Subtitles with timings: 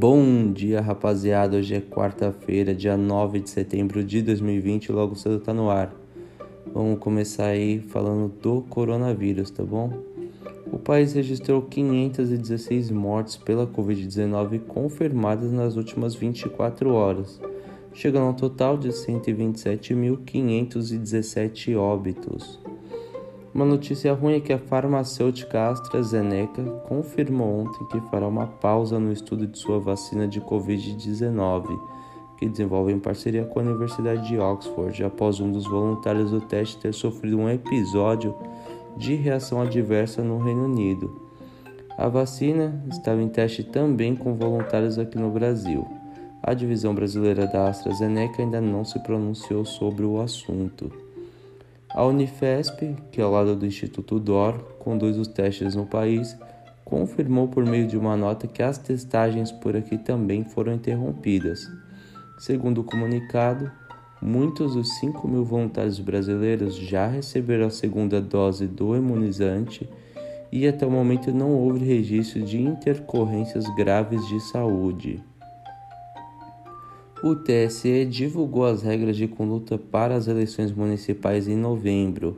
[0.00, 1.56] Bom dia, rapaziada.
[1.56, 5.92] Hoje é quarta-feira, dia 9 de setembro de 2020, logo cedo tá no ar.
[6.72, 9.92] Vamos começar aí falando do coronavírus, tá bom?
[10.72, 17.40] O país registrou 516 mortes pela Covid-19 confirmadas nas últimas 24 horas,
[17.92, 22.60] chegando a um total de 127.517 óbitos.
[23.54, 29.10] Uma notícia ruim é que a farmacêutica AstraZeneca confirmou ontem que fará uma pausa no
[29.10, 31.66] estudo de sua vacina de Covid-19,
[32.36, 36.78] que desenvolve em parceria com a Universidade de Oxford, após um dos voluntários do teste
[36.78, 38.34] ter sofrido um episódio
[38.96, 41.22] de reação adversa no Reino Unido.
[41.96, 45.86] A vacina estava em teste também com voluntários aqui no Brasil.
[46.42, 51.07] A divisão brasileira da AstraZeneca ainda não se pronunciou sobre o assunto.
[51.94, 56.36] A Unifesp, que ao lado do Instituto DOR conduz os testes no país,
[56.84, 61.70] confirmou por meio de uma nota que as testagens por aqui também foram interrompidas.
[62.38, 63.70] Segundo o comunicado,
[64.20, 69.88] muitos dos 5 mil voluntários brasileiros já receberam a segunda dose do imunizante
[70.52, 75.22] e até o momento não houve registro de intercorrências graves de saúde.
[77.20, 82.36] O TSE divulgou as regras de conduta para as eleições municipais em novembro,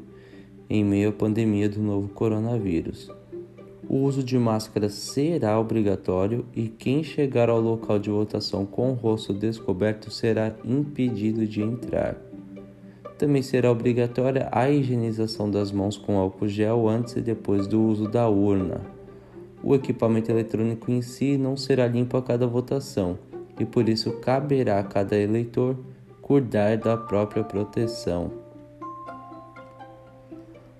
[0.70, 3.10] em meio à pandemia do novo coronavírus.
[3.86, 8.94] O uso de máscara será obrigatório e quem chegar ao local de votação com o
[8.94, 12.16] rosto descoberto será impedido de entrar.
[13.18, 18.08] Também será obrigatória a higienização das mãos com álcool gel antes e depois do uso
[18.08, 18.80] da urna.
[19.62, 23.18] O equipamento eletrônico em si não será limpo a cada votação
[23.60, 25.76] e por isso caberá a cada eleitor
[26.22, 28.30] cuidar da própria proteção.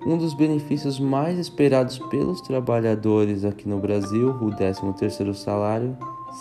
[0.06, 5.95] Um dos benefícios mais esperados pelos trabalhadores aqui no Brasil, o 13º salário,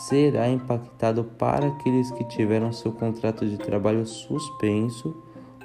[0.07, 5.13] será impactado para aqueles que tiveram seu contrato de trabalho suspenso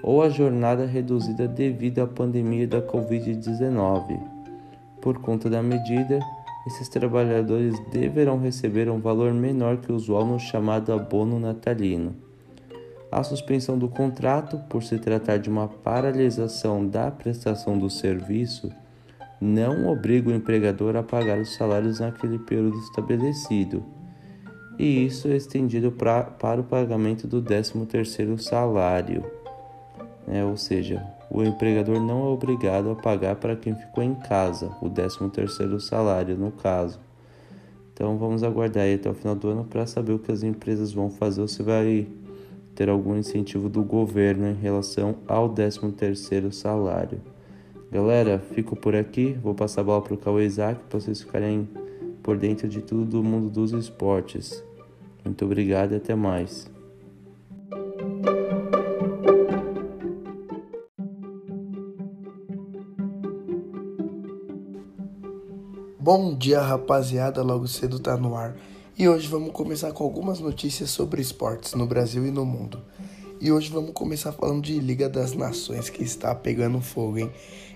[0.03, 4.21] ou a jornada reduzida devido à pandemia da Covid-19.
[5.01, 6.19] Por conta da medida,
[6.67, 12.17] esses trabalhadores deverão receber um valor menor que o usual no chamado abono natalino.
[13.13, 18.73] A suspensão do contrato, por se tratar de uma paralisação da prestação do serviço,
[19.41, 23.85] não obriga o empregador a pagar os salários naquele período estabelecido,
[24.79, 29.25] e isso é estendido pra, para o pagamento do 13º salário,
[30.27, 30.45] né?
[30.45, 34.89] ou seja, o empregador não é obrigado a pagar para quem ficou em casa, o
[34.89, 37.01] 13º salário no caso.
[37.93, 41.11] Então vamos aguardar até o final do ano para saber o que as empresas vão
[41.11, 42.07] fazer ou se vai
[42.77, 47.21] ter algum incentivo do governo em relação ao 13º salário.
[47.91, 51.69] Galera, fico por aqui, vou passar a bola para o Cauê Isaac para vocês ficarem
[52.23, 54.63] por dentro de tudo do mundo dos esportes.
[55.25, 56.73] Muito obrigado e até mais.
[66.05, 67.43] Bom dia, rapaziada.
[67.43, 68.55] Logo cedo tá no ar.
[68.99, 72.79] E hoje vamos começar com algumas notícias sobre esportes no Brasil e no mundo.
[73.41, 77.33] E hoje vamos começar falando de Liga das Nações que está pegando fogo, hein?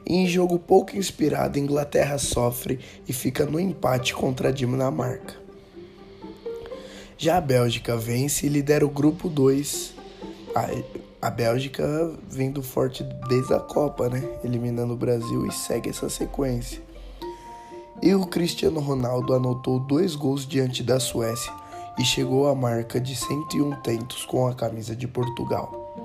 [0.06, 2.78] em jogo pouco inspirado, Inglaterra sofre
[3.08, 5.34] e fica no empate contra a Dinamarca.
[7.16, 9.94] Já a Bélgica vence e lidera o grupo 2.
[10.54, 14.22] A, a Bélgica vindo forte desde a Copa, né?
[14.44, 16.87] Eliminando o Brasil e segue essa sequência.
[18.00, 21.52] E o Cristiano Ronaldo anotou dois gols diante da Suécia
[21.98, 25.96] e chegou à marca de 101 tentos com a camisa de Portugal.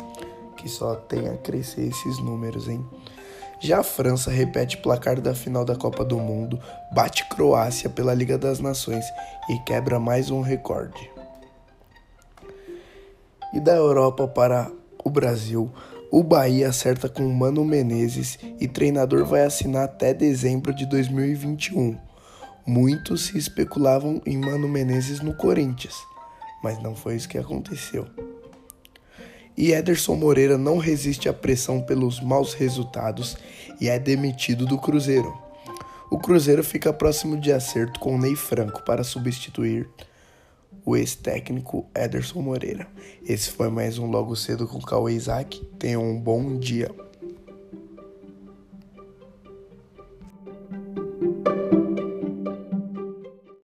[0.57, 2.83] Que só tem a crescer esses números, hein?
[3.59, 6.59] Já a França repete placar da final da Copa do Mundo,
[6.91, 9.05] bate Croácia pela Liga das Nações
[9.47, 11.09] e quebra mais um recorde.
[13.53, 14.71] E da Europa para
[15.03, 15.71] o Brasil,
[16.15, 21.97] o Bahia acerta com Mano Menezes e treinador vai assinar até dezembro de 2021.
[22.67, 25.95] Muitos se especulavam em Mano Menezes no Corinthians,
[26.63, 28.05] mas não foi isso que aconteceu.
[29.57, 33.35] E Ederson Moreira não resiste à pressão pelos maus resultados
[33.81, 35.35] e é demitido do Cruzeiro.
[36.11, 39.89] O Cruzeiro fica próximo de acerto com Ney Franco para substituir
[40.85, 42.87] o ex-técnico Ederson Moreira.
[43.27, 45.63] Esse foi mais um Logo Cedo com Cauê Isaac.
[45.79, 46.91] Tenham um bom dia.